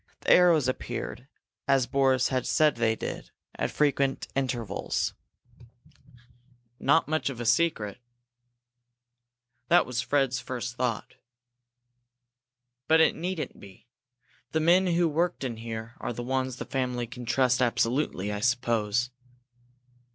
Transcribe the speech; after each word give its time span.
The 0.21 0.31
arrows 0.31 0.67
appeared, 0.67 1.27
as 1.67 1.85
Boris 1.85 2.29
had 2.29 2.47
said 2.47 2.75
they 2.77 2.95
did, 2.95 3.29
at 3.53 3.69
frequent 3.69 4.27
intervals. 4.33 5.13
"Not 6.79 7.07
much 7.07 7.29
of 7.29 7.39
a 7.39 7.45
secret." 7.45 7.99
That 9.67 9.85
was 9.85 10.01
Fred's 10.01 10.39
first 10.39 10.75
thought. 10.75 11.17
"But 12.87 12.99
it 12.99 13.13
needn't 13.15 13.59
be. 13.59 13.85
The 14.53 14.59
men 14.59 14.87
who 14.87 15.07
worked 15.07 15.43
in 15.43 15.57
here 15.57 15.93
are 15.99 16.13
the 16.13 16.23
ones 16.23 16.55
the 16.55 16.65
family 16.65 17.05
can 17.05 17.23
trust 17.27 17.61
absolutely, 17.61 18.33
I 18.33 18.39
suppose." 18.39 19.11